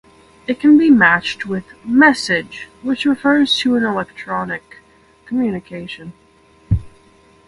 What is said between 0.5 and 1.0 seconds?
can be